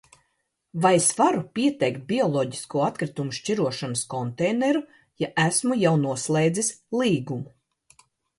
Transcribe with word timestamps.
Vai 0.83 0.91
es 0.99 1.09
varu 1.17 1.43
pieteikt 1.59 2.01
bioloģisko 2.11 2.81
atkritumu 2.85 3.35
šķirošanas 3.41 4.03
konteineru, 4.15 4.83
ja 5.25 5.31
esmu 5.45 5.79
jau 5.83 5.93
noslēdzis 6.09 6.73
līgumu? 7.03 8.05